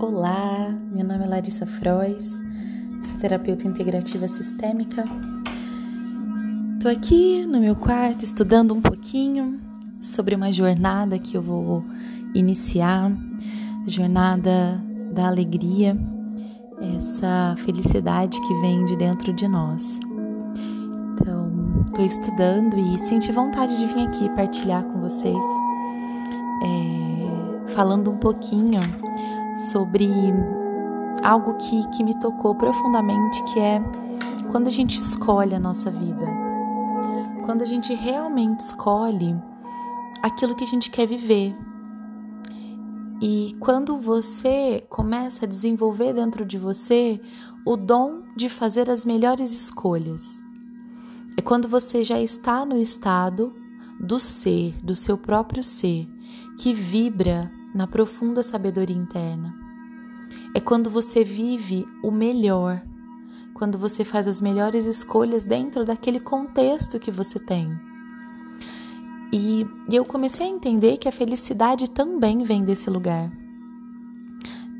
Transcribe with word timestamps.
Olá, 0.00 0.74
meu 0.90 1.04
nome 1.04 1.22
é 1.22 1.26
Larissa 1.26 1.66
Frois, 1.66 2.40
sou 3.02 3.20
terapeuta 3.20 3.68
integrativa 3.68 4.26
sistêmica. 4.26 5.04
Tô 6.80 6.88
aqui 6.88 7.44
no 7.44 7.60
meu 7.60 7.76
quarto 7.76 8.24
estudando 8.24 8.72
um 8.72 8.80
pouquinho 8.80 9.60
sobre 10.00 10.34
uma 10.34 10.50
jornada 10.50 11.18
que 11.18 11.36
eu 11.36 11.42
vou 11.42 11.84
iniciar, 12.34 13.12
jornada 13.86 14.82
da 15.12 15.26
alegria, 15.26 15.94
essa 16.96 17.54
felicidade 17.58 18.40
que 18.40 18.54
vem 18.62 18.86
de 18.86 18.96
dentro 18.96 19.30
de 19.30 19.46
nós. 19.46 20.00
Então, 21.12 21.84
tô 21.94 22.00
estudando 22.02 22.78
e 22.78 22.96
senti 22.96 23.30
vontade 23.30 23.76
de 23.76 23.86
vir 23.86 24.06
aqui 24.06 24.30
partilhar 24.30 24.82
com 24.84 25.02
vocês, 25.02 25.44
é, 26.62 27.68
falando 27.72 28.10
um 28.10 28.18
pouquinho 28.18 28.80
sobre 29.70 30.08
algo 31.22 31.54
que, 31.54 31.88
que 31.90 32.04
me 32.04 32.18
tocou 32.20 32.54
profundamente, 32.54 33.42
que 33.44 33.60
é 33.60 33.80
quando 34.50 34.68
a 34.68 34.70
gente 34.70 35.00
escolhe 35.00 35.54
a 35.54 35.60
nossa 35.60 35.90
vida. 35.90 36.26
Quando 37.44 37.62
a 37.62 37.66
gente 37.66 37.94
realmente 37.94 38.60
escolhe 38.60 39.36
aquilo 40.22 40.54
que 40.54 40.64
a 40.64 40.66
gente 40.66 40.90
quer 40.90 41.06
viver. 41.06 41.54
E 43.20 43.56
quando 43.58 43.98
você 43.98 44.84
começa 44.88 45.44
a 45.44 45.48
desenvolver 45.48 46.12
dentro 46.12 46.44
de 46.44 46.58
você 46.58 47.20
o 47.64 47.76
dom 47.76 48.22
de 48.36 48.48
fazer 48.48 48.88
as 48.90 49.04
melhores 49.04 49.52
escolhas. 49.52 50.40
É 51.36 51.42
quando 51.42 51.68
você 51.68 52.02
já 52.02 52.20
está 52.20 52.64
no 52.64 52.76
estado 52.76 53.52
do 54.00 54.18
ser, 54.18 54.74
do 54.82 54.94
seu 54.94 55.18
próprio 55.18 55.62
ser, 55.62 56.08
que 56.58 56.72
vibra 56.72 57.50
na 57.74 57.86
profunda 57.86 58.42
sabedoria 58.42 58.96
interna. 58.96 59.54
É 60.54 60.60
quando 60.60 60.90
você 60.90 61.22
vive 61.22 61.86
o 62.02 62.10
melhor, 62.10 62.82
quando 63.54 63.78
você 63.78 64.04
faz 64.04 64.26
as 64.26 64.40
melhores 64.40 64.86
escolhas 64.86 65.44
dentro 65.44 65.84
daquele 65.84 66.20
contexto 66.20 66.98
que 66.98 67.10
você 67.10 67.38
tem. 67.38 67.70
E 69.32 69.66
eu 69.90 70.04
comecei 70.04 70.46
a 70.46 70.50
entender 70.50 70.96
que 70.96 71.08
a 71.08 71.12
felicidade 71.12 71.90
também 71.90 72.42
vem 72.42 72.64
desse 72.64 72.88
lugar. 72.88 73.30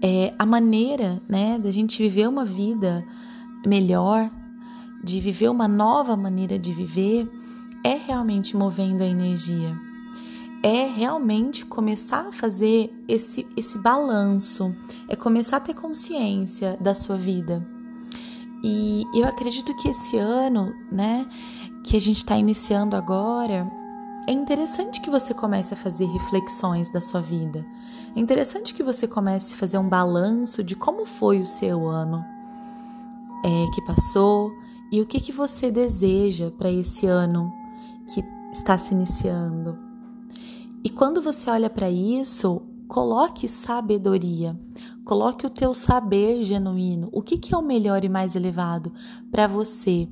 É 0.03 0.34
a 0.39 0.47
maneira, 0.47 1.20
né, 1.28 1.58
da 1.58 1.70
gente 1.70 2.03
viver 2.03 2.28
uma 2.28 2.45
vida 2.45 3.05
melhor, 3.67 4.30
de 5.03 5.20
viver 5.20 5.48
uma 5.48 5.69
nova 5.69 6.17
maneira 6.17 6.58
de 6.58 6.73
viver, 6.73 7.28
é 7.84 7.95
realmente 7.95 8.56
movendo 8.56 9.03
a 9.03 9.06
energia 9.06 9.88
é 10.62 10.87
realmente 10.87 11.64
começar 11.64 12.28
a 12.28 12.33
fazer 12.33 12.92
esse, 13.06 13.47
esse 13.56 13.78
balanço, 13.78 14.75
é 15.09 15.14
começar 15.14 15.59
a 15.59 15.61
ter 15.61 15.75
consciência 15.75 16.77
da 16.81 16.95
sua 16.95 17.17
vida. 17.17 17.67
E 18.62 19.05
eu 19.14 19.27
acredito 19.27 19.75
que 19.77 19.89
esse 19.89 20.17
ano, 20.17 20.75
né, 20.91 21.29
que 21.84 21.97
a 21.97 22.01
gente 22.01 22.19
está 22.19 22.36
iniciando 22.36 22.97
agora, 22.97 23.70
é 24.27 24.33
interessante 24.33 25.01
que 25.01 25.09
você 25.09 25.33
comece 25.33 25.75
a 25.75 25.77
fazer 25.77 26.06
reflexões 26.06 26.91
da 26.91 27.01
sua 27.01 27.20
vida. 27.20 27.64
É 28.17 28.20
interessante 28.20 28.75
que 28.75 28.83
você 28.83 29.06
comece 29.06 29.55
a 29.55 29.56
fazer 29.56 29.79
um 29.79 29.89
balanço 29.89 30.62
de 30.64 30.75
como 30.75 31.06
foi 31.06 31.41
o 31.41 31.47
seu 31.47 31.86
ano 31.86 32.25
é, 33.45 33.67
que 33.73 33.81
passou 33.83 34.53
e 34.91 35.01
o 35.01 35.06
que, 35.06 35.20
que 35.20 35.33
você 35.33 35.70
deseja 35.70 36.51
para 36.51 36.70
esse 36.70 37.06
ano 37.06 37.53
que 38.12 38.25
está 38.53 38.77
se 38.77 38.92
iniciando. 38.92 39.88
E 40.84 40.91
quando 40.91 41.21
você 41.21 41.51
olha 41.51 41.69
para 41.69 41.91
isso, 41.91 42.62
coloque 42.87 43.48
sabedoria, 43.48 44.59
coloque 45.05 45.47
o 45.47 45.51
teu 45.51 45.75
saber 45.75 46.45
genuíno. 46.45 47.09
O 47.12 47.23
que, 47.23 47.37
que 47.37 47.55
é 47.55 47.59
o 47.59 47.62
melhor 47.62 48.05
e 48.05 48.09
mais 48.09 48.37
elevado 48.37 48.93
para 49.30 49.47
você? 49.47 50.08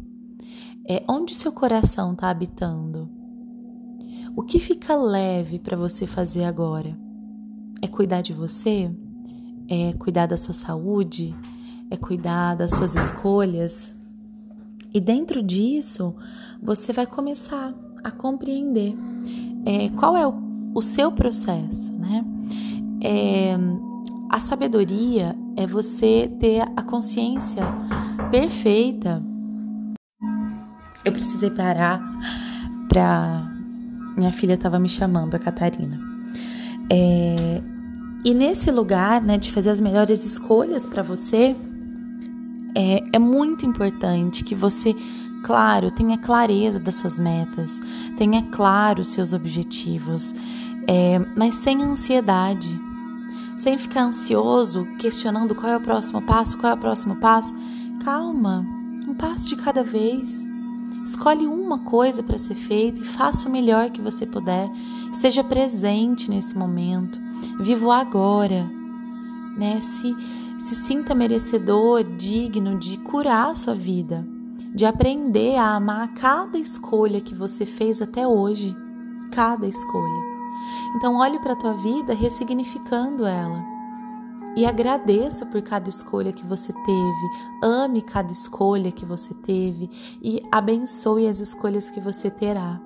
É 0.89 1.03
onde 1.09 1.35
seu 1.35 1.51
coração 1.51 2.13
está 2.13 2.31
habitando? 2.31 3.09
O 4.37 4.43
que 4.43 4.61
fica 4.61 4.95
leve 4.95 5.59
para 5.59 5.77
você 5.77 6.07
fazer 6.07 6.45
agora? 6.45 6.97
É 7.81 7.89
cuidar 7.89 8.21
de 8.21 8.33
você? 8.33 8.91
É 9.69 9.93
cuidar 9.95 10.27
da 10.27 10.37
sua 10.37 10.55
saúde? 10.55 11.35
É 11.91 11.97
cuidar 11.97 12.55
das 12.55 12.73
suas 12.73 12.95
escolhas? 12.95 13.95
E 14.93 15.01
dentro 15.01 15.43
disso, 15.43 16.15
você 16.63 16.93
vai 16.93 17.07
começar 17.07 17.75
a 18.05 18.11
compreender 18.11 18.95
é, 19.65 19.89
qual 19.91 20.17
é 20.17 20.27
o 20.27 20.46
o 20.77 20.83
seu 20.83 21.11
processo, 21.11 21.91
né? 21.93 22.23
É, 23.01 23.57
a 24.31 24.39
sabedoria 24.39 25.35
é 25.57 25.67
você 25.67 26.31
ter 26.39 26.61
a 26.77 26.83
consciência 26.83 27.63
perfeita. 28.31 29.23
Eu 31.03 31.13
precisei 31.13 31.49
parar 31.49 31.99
para 32.91 33.51
minha 34.19 34.31
filha 34.33 34.53
estava 34.53 34.79
me 34.79 34.89
chamando, 34.91 35.35
a 35.35 35.39
Catarina. 35.39 35.99
É, 36.93 37.63
e 38.23 38.35
nesse 38.35 38.71
lugar, 38.71 39.23
né, 39.23 39.39
de 39.39 39.53
fazer 39.53 39.71
as 39.71 39.81
melhores 39.81 40.27
escolhas 40.27 40.87
para 40.87 41.03
você, 41.03 41.57
é, 42.75 43.03
é 43.15 43.19
muito 43.19 43.65
importante 43.65 44.45
que 44.45 44.55
você 44.55 44.95
claro, 45.47 45.93
tenha 45.93 46.19
clareza 46.19 46.81
das 46.81 46.97
suas 46.97 47.21
metas, 47.21 47.81
tenha 48.17 48.43
claro 48.51 49.03
os 49.03 49.11
seus 49.11 49.33
objetivos, 49.33 50.35
é, 50.87 51.19
mas 51.37 51.57
sem 51.57 51.83
ansiedade, 51.83 52.81
sem 53.57 53.77
ficar 53.79 54.05
ansioso, 54.05 54.87
questionando 54.99 55.55
qual 55.55 55.73
é 55.73 55.77
o 55.77 55.81
próximo 55.81 56.23
passo, 56.23 56.59
qual 56.59 56.73
é 56.73 56.75
o 56.75 56.79
próximo 56.79 57.17
passo. 57.17 57.55
Calma, 58.05 58.65
um 59.09 59.15
passo 59.15 59.49
de 59.49 59.57
cada 59.57 59.83
vez. 59.83 60.47
Escolhe 61.05 61.47
uma 61.47 61.79
coisa 61.81 62.23
para 62.23 62.39
ser 62.39 62.55
feita 62.55 63.01
e 63.01 63.05
faça 63.05 63.49
o 63.49 63.53
melhor 63.53 63.91
que 63.91 64.01
você 64.01 64.27
puder. 64.27 64.71
Esteja 65.13 65.43
presente 65.43 66.29
nesse 66.29 66.57
momento. 66.57 67.19
Viva 67.61 67.87
o 67.87 67.93
agora. 67.93 68.69
Né? 69.57 69.81
Se, 69.81 70.15
se 70.61 70.75
sinta 70.75 71.15
merecedor, 71.15 72.05
digno 72.05 72.79
de 72.79 72.99
curar 72.99 73.51
a 73.51 73.55
sua 73.55 73.75
vida, 73.75 74.27
de 74.75 74.85
aprender 74.85 75.57
a 75.57 75.77
amar 75.77 76.13
cada 76.15 76.59
escolha 76.59 77.21
que 77.21 77.35
você 77.35 77.65
fez 77.65 78.03
até 78.03 78.27
hoje. 78.27 78.77
Cada 79.31 79.67
escolha. 79.67 80.26
Então, 80.97 81.17
olhe 81.17 81.39
para 81.39 81.53
a 81.53 81.57
tua 81.57 81.75
vida 81.75 82.15
ressignificando 82.15 83.27
ela. 83.27 83.65
E 84.57 84.65
agradeça 84.65 85.45
por 85.45 85.61
cada 85.61 85.89
escolha 85.89 86.33
que 86.33 86.47
você 86.47 86.73
teve, 86.73 87.31
ame 87.63 88.01
cada 88.01 88.33
escolha 88.33 88.91
que 88.91 89.05
você 89.05 89.35
teve 89.35 89.91
e 90.23 90.43
abençoe 90.51 91.29
as 91.29 91.41
escolhas 91.41 91.91
que 91.91 92.01
você 92.01 92.31
terá. 92.31 92.81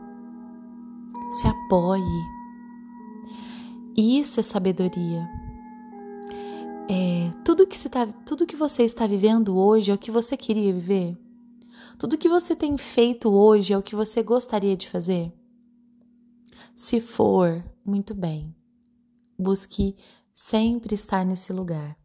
Se 1.30 1.47
apoie. 1.47 2.03
Isso 3.97 4.41
é 4.41 4.42
sabedoria. 4.42 5.28
É, 6.88 7.30
tudo, 7.44 7.69
que 7.69 7.88
tá, 7.88 8.09
tudo 8.26 8.47
que 8.47 8.56
você 8.56 8.82
está 8.82 9.06
vivendo 9.06 9.56
hoje 9.56 9.92
é 9.92 9.94
o 9.94 9.98
que 9.98 10.10
você 10.10 10.36
queria 10.36 10.72
viver? 10.72 11.16
Tudo 11.97 12.19
que 12.19 12.28
você 12.28 12.56
tem 12.56 12.76
feito 12.76 13.30
hoje 13.30 13.72
é 13.72 13.78
o 13.78 13.82
que 13.82 13.94
você 13.94 14.25
gostaria 14.25 14.76
de 14.76 14.88
fazer? 14.88 15.32
Se 16.75 17.00
for, 17.00 17.62
muito 17.84 18.15
bem. 18.15 18.54
Busque 19.38 19.97
sempre 20.34 20.94
estar 20.94 21.25
nesse 21.25 21.53
lugar. 21.53 21.97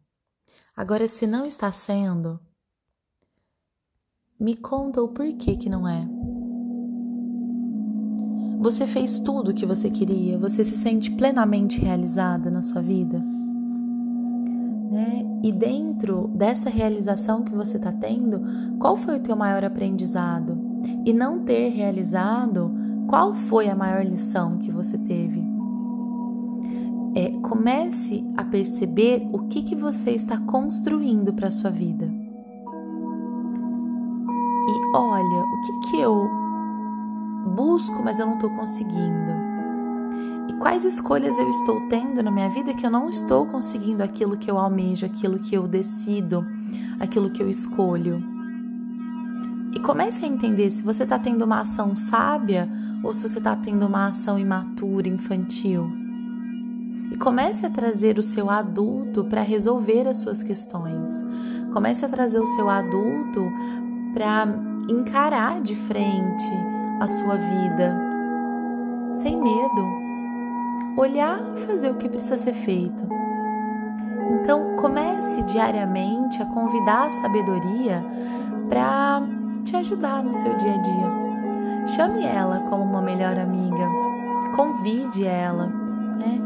Agora, 0.76 1.08
se 1.08 1.26
não 1.26 1.46
está 1.46 1.72
sendo, 1.72 2.38
me 4.38 4.54
conta 4.54 5.02
o 5.02 5.08
porquê 5.08 5.56
que 5.56 5.70
não 5.70 5.88
é. 5.88 6.06
Você 8.60 8.86
fez 8.86 9.18
tudo 9.20 9.50
o 9.50 9.54
que 9.54 9.64
você 9.64 9.88
queria? 9.88 10.38
Você 10.38 10.64
se 10.64 10.74
sente 10.74 11.10
plenamente 11.10 11.80
realizada 11.80 12.50
na 12.50 12.62
sua 12.62 12.82
vida? 12.82 13.18
Né? 14.90 15.24
E 15.42 15.52
dentro 15.52 16.28
dessa 16.34 16.68
realização 16.68 17.44
que 17.44 17.52
você 17.52 17.76
está 17.76 17.92
tendo, 17.92 18.42
qual 18.78 18.96
foi 18.96 19.16
o 19.16 19.22
teu 19.22 19.36
maior 19.36 19.64
aprendizado? 19.64 20.58
E 21.04 21.12
não 21.12 21.44
ter 21.44 21.68
realizado 21.68 22.74
qual 23.08 23.34
foi 23.34 23.68
a 23.68 23.76
maior 23.76 24.04
lição 24.04 24.58
que 24.58 24.70
você 24.70 24.98
teve? 24.98 25.42
É, 27.14 27.30
comece 27.40 28.24
a 28.36 28.44
perceber 28.44 29.26
o 29.32 29.46
que, 29.48 29.62
que 29.62 29.74
você 29.74 30.10
está 30.10 30.36
construindo 30.38 31.32
para 31.32 31.48
a 31.48 31.52
sua 31.52 31.70
vida. 31.70 32.06
E 34.68 34.96
olha, 34.96 35.22
o 35.22 35.62
que, 35.62 35.90
que 35.90 36.00
eu 36.00 36.28
busco, 37.54 38.02
mas 38.02 38.18
eu 38.18 38.26
não 38.26 38.34
estou 38.34 38.50
conseguindo? 38.50 39.46
E 40.48 40.52
quais 40.54 40.84
escolhas 40.84 41.38
eu 41.38 41.48
estou 41.48 41.80
tendo 41.88 42.22
na 42.22 42.30
minha 42.30 42.48
vida 42.48 42.74
que 42.74 42.84
eu 42.84 42.90
não 42.90 43.08
estou 43.08 43.46
conseguindo 43.46 44.02
aquilo 44.02 44.36
que 44.36 44.50
eu 44.50 44.58
almejo, 44.58 45.06
aquilo 45.06 45.38
que 45.38 45.54
eu 45.54 45.66
decido, 45.66 46.44
aquilo 47.00 47.30
que 47.30 47.42
eu 47.42 47.48
escolho? 47.48 48.35
E 49.76 49.78
comece 49.78 50.24
a 50.24 50.28
entender 50.28 50.70
se 50.70 50.82
você 50.82 51.02
está 51.02 51.18
tendo 51.18 51.44
uma 51.44 51.60
ação 51.60 51.98
sábia 51.98 52.66
ou 53.04 53.12
se 53.12 53.28
você 53.28 53.36
está 53.36 53.54
tendo 53.54 53.86
uma 53.86 54.06
ação 54.06 54.38
imatura, 54.38 55.06
infantil. 55.06 55.86
e 57.12 57.16
comece 57.18 57.66
a 57.66 57.70
trazer 57.70 58.18
o 58.18 58.22
seu 58.22 58.50
adulto 58.50 59.24
para 59.24 59.42
resolver 59.42 60.08
as 60.08 60.16
suas 60.16 60.42
questões. 60.42 61.22
Comece 61.74 62.06
a 62.06 62.08
trazer 62.08 62.40
o 62.40 62.46
seu 62.46 62.70
adulto 62.70 63.44
para 64.14 64.48
encarar 64.88 65.60
de 65.60 65.74
frente 65.74 66.52
a 66.98 67.06
sua 67.06 67.36
vida, 67.36 67.94
sem 69.14 69.36
medo. 69.36 69.86
Olhar 70.96 71.38
e 71.54 71.60
fazer 71.66 71.90
o 71.90 71.96
que 71.96 72.08
precisa 72.08 72.38
ser 72.38 72.54
feito. 72.54 73.06
Então, 74.40 74.74
comece 74.76 75.42
diariamente 75.42 76.40
a 76.40 76.46
convidar 76.46 77.08
a 77.08 77.10
sabedoria 77.10 78.02
para 78.70 79.35
te 79.66 79.76
ajudar 79.76 80.22
no 80.22 80.32
seu 80.32 80.56
dia 80.56 80.74
a 80.74 80.78
dia. 80.78 81.86
Chame 81.88 82.22
ela 82.22 82.60
como 82.60 82.84
uma 82.84 83.02
melhor 83.02 83.36
amiga, 83.36 83.88
convide 84.54 85.24
ela, 85.24 85.66
né? 85.66 86.40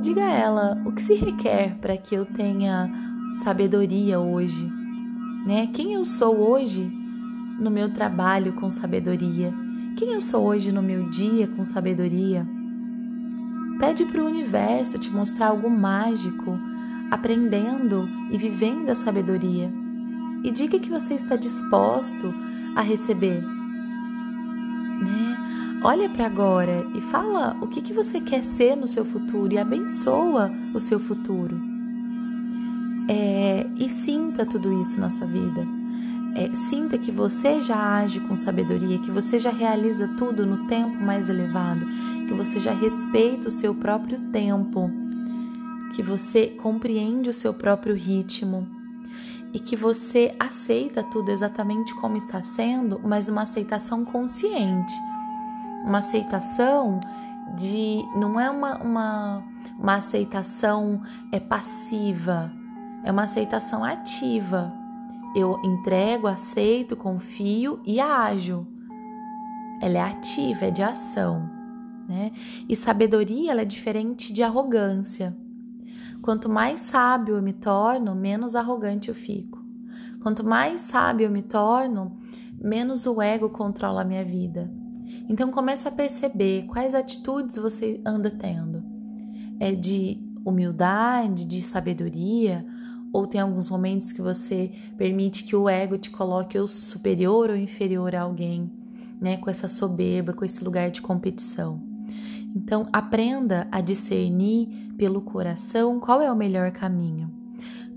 Diga 0.00 0.24
a 0.24 0.30
ela 0.30 0.82
o 0.84 0.92
que 0.92 1.02
se 1.02 1.14
requer 1.14 1.76
para 1.80 1.96
que 1.98 2.14
eu 2.14 2.24
tenha 2.24 2.90
sabedoria 3.36 4.18
hoje, 4.18 4.66
né? 5.46 5.68
Quem 5.74 5.92
eu 5.92 6.04
sou 6.04 6.34
hoje 6.34 6.90
no 7.60 7.70
meu 7.70 7.92
trabalho 7.92 8.54
com 8.54 8.70
sabedoria? 8.70 9.52
Quem 9.98 10.12
eu 10.12 10.20
sou 10.20 10.46
hoje 10.46 10.72
no 10.72 10.82
meu 10.82 11.10
dia 11.10 11.46
com 11.46 11.66
sabedoria? 11.66 12.46
Pede 13.78 14.06
para 14.06 14.22
o 14.22 14.26
universo 14.26 14.98
te 14.98 15.10
mostrar 15.10 15.48
algo 15.48 15.68
mágico, 15.68 16.58
aprendendo 17.10 18.08
e 18.30 18.38
vivendo 18.38 18.88
a 18.88 18.94
sabedoria. 18.94 19.70
E 20.42 20.50
diga 20.50 20.78
que 20.78 20.90
você 20.90 21.14
está 21.14 21.36
disposto 21.36 22.32
a 22.74 22.82
receber. 22.82 23.42
Né? 25.00 25.80
Olha 25.84 26.08
para 26.08 26.26
agora 26.26 26.86
e 26.94 27.00
fala 27.00 27.56
o 27.60 27.66
que, 27.66 27.82
que 27.82 27.92
você 27.92 28.20
quer 28.20 28.44
ser 28.44 28.76
no 28.76 28.86
seu 28.86 29.04
futuro 29.04 29.52
e 29.52 29.58
abençoa 29.58 30.50
o 30.72 30.80
seu 30.80 30.98
futuro. 31.00 31.60
É, 33.08 33.66
e 33.76 33.88
sinta 33.88 34.46
tudo 34.46 34.80
isso 34.80 35.00
na 35.00 35.10
sua 35.10 35.26
vida. 35.26 35.66
É, 36.34 36.54
sinta 36.54 36.96
que 36.96 37.10
você 37.10 37.60
já 37.60 37.98
age 37.98 38.20
com 38.20 38.36
sabedoria, 38.36 38.98
que 38.98 39.10
você 39.10 39.38
já 39.38 39.50
realiza 39.50 40.08
tudo 40.16 40.46
no 40.46 40.66
tempo 40.66 40.96
mais 41.02 41.28
elevado, 41.28 41.84
que 42.26 42.32
você 42.32 42.58
já 42.58 42.72
respeita 42.72 43.48
o 43.48 43.50
seu 43.50 43.74
próprio 43.74 44.18
tempo, 44.30 44.90
que 45.94 46.02
você 46.02 46.46
compreende 46.46 47.28
o 47.28 47.34
seu 47.34 47.52
próprio 47.52 47.94
ritmo 47.94 48.81
e 49.52 49.60
que 49.60 49.76
você 49.76 50.34
aceita 50.38 51.02
tudo 51.02 51.30
exatamente 51.30 51.94
como 51.96 52.16
está 52.16 52.42
sendo, 52.42 53.00
mas 53.04 53.28
uma 53.28 53.42
aceitação 53.42 54.04
consciente. 54.04 54.94
Uma 55.84 55.98
aceitação 55.98 57.00
de. 57.56 58.02
não 58.16 58.38
é 58.38 58.48
uma, 58.48 58.78
uma, 58.78 59.44
uma 59.78 59.96
aceitação 59.96 61.02
é 61.30 61.40
passiva, 61.40 62.52
é 63.04 63.10
uma 63.10 63.24
aceitação 63.24 63.84
ativa 63.84 64.82
eu 65.34 65.58
entrego, 65.62 66.26
aceito, 66.26 66.96
confio 66.96 67.80
e 67.84 68.00
ajo. 68.00 68.66
Ela 69.80 69.98
é 69.98 70.00
ativa, 70.02 70.66
é 70.66 70.70
de 70.70 70.82
ação. 70.82 71.50
Né? 72.08 72.32
E 72.68 72.76
sabedoria 72.76 73.52
ela 73.52 73.62
é 73.62 73.64
diferente 73.64 74.32
de 74.32 74.42
arrogância. 74.42 75.36
Quanto 76.22 76.48
mais 76.48 76.80
sábio 76.80 77.34
eu 77.34 77.42
me 77.42 77.52
torno, 77.52 78.14
menos 78.14 78.54
arrogante 78.54 79.08
eu 79.08 79.14
fico. 79.14 79.60
Quanto 80.22 80.44
mais 80.44 80.80
sábio 80.82 81.24
eu 81.24 81.30
me 81.30 81.42
torno, 81.42 82.16
menos 82.56 83.06
o 83.06 83.20
ego 83.20 83.50
controla 83.50 84.02
a 84.02 84.04
minha 84.04 84.24
vida. 84.24 84.72
Então 85.28 85.50
comece 85.50 85.88
a 85.88 85.90
perceber 85.90 86.66
quais 86.68 86.94
atitudes 86.94 87.56
você 87.56 88.00
anda 88.06 88.30
tendo. 88.30 88.84
É 89.58 89.72
de 89.72 90.22
humildade, 90.44 91.44
de 91.44 91.60
sabedoria, 91.60 92.64
ou 93.12 93.26
tem 93.26 93.40
alguns 93.40 93.68
momentos 93.68 94.12
que 94.12 94.22
você 94.22 94.72
permite 94.96 95.42
que 95.42 95.56
o 95.56 95.68
ego 95.68 95.98
te 95.98 96.10
coloque 96.10 96.56
o 96.56 96.68
superior 96.68 97.50
ou 97.50 97.56
inferior 97.56 98.14
a 98.14 98.22
alguém, 98.22 98.70
né? 99.20 99.38
Com 99.38 99.50
essa 99.50 99.68
soberba, 99.68 100.32
com 100.32 100.44
esse 100.44 100.64
lugar 100.64 100.88
de 100.90 101.02
competição. 101.02 101.91
Então, 102.54 102.86
aprenda 102.92 103.66
a 103.70 103.80
discernir 103.80 104.92
pelo 104.96 105.22
coração 105.22 105.98
qual 105.98 106.20
é 106.20 106.30
o 106.30 106.36
melhor 106.36 106.70
caminho, 106.70 107.30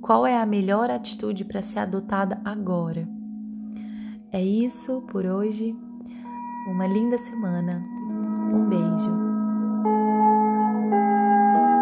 qual 0.02 0.26
é 0.26 0.38
a 0.38 0.46
melhor 0.46 0.90
atitude 0.90 1.44
para 1.44 1.62
ser 1.62 1.80
adotada 1.80 2.40
agora. 2.46 3.08
É 4.32 4.42
isso 4.42 5.02
por 5.12 5.26
hoje. 5.26 5.76
Uma 6.68 6.88
linda 6.88 7.18
semana. 7.18 7.84
Um 8.54 8.68
beijo. 8.68 9.35